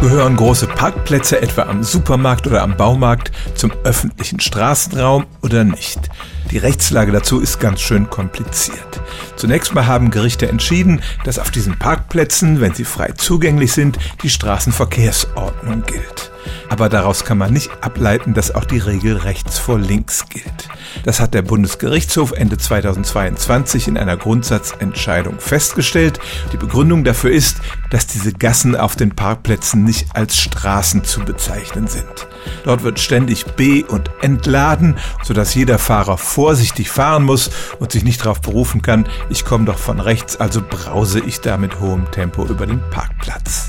[0.00, 5.98] Gehören große Parkplätze etwa am Supermarkt oder am Baumarkt zum öffentlichen Straßenraum oder nicht?
[6.52, 9.02] Die Rechtslage dazu ist ganz schön kompliziert.
[9.34, 14.30] Zunächst mal haben Gerichte entschieden, dass auf diesen Parkplätzen, wenn sie frei zugänglich sind, die
[14.30, 16.17] Straßenverkehrsordnung gilt.
[16.68, 20.68] Aber daraus kann man nicht ableiten, dass auch die Regel rechts vor links gilt.
[21.04, 26.20] Das hat der Bundesgerichtshof Ende 2022 in einer Grundsatzentscheidung festgestellt.
[26.52, 27.58] Die Begründung dafür ist,
[27.90, 32.28] dass diese Gassen auf den Parkplätzen nicht als Straßen zu bezeichnen sind.
[32.64, 38.20] Dort wird ständig be- und entladen, sodass jeder Fahrer vorsichtig fahren muss und sich nicht
[38.24, 42.44] darauf berufen kann, ich komme doch von rechts, also brause ich da mit hohem Tempo
[42.44, 43.67] über den Parkplatz.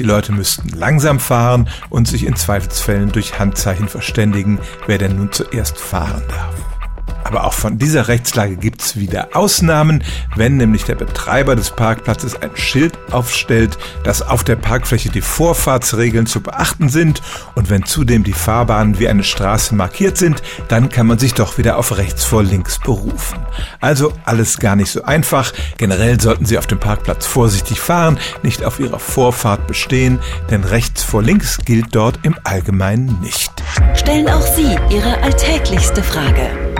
[0.00, 5.30] Die Leute müssten langsam fahren und sich in Zweifelsfällen durch Handzeichen verständigen, wer denn nun
[5.30, 6.69] zuerst fahren darf.
[7.30, 10.02] Aber auch von dieser Rechtslage gibt's wieder Ausnahmen,
[10.34, 16.26] wenn nämlich der Betreiber des Parkplatzes ein Schild aufstellt, dass auf der Parkfläche die Vorfahrtsregeln
[16.26, 17.22] zu beachten sind
[17.54, 21.56] und wenn zudem die Fahrbahnen wie eine Straße markiert sind, dann kann man sich doch
[21.56, 23.38] wieder auf rechts vor links berufen.
[23.80, 25.52] Also alles gar nicht so einfach.
[25.76, 30.18] Generell sollten Sie auf dem Parkplatz vorsichtig fahren, nicht auf Ihrer Vorfahrt bestehen,
[30.50, 33.52] denn rechts vor links gilt dort im Allgemeinen nicht.
[33.94, 36.79] Stellen auch Sie Ihre alltäglichste Frage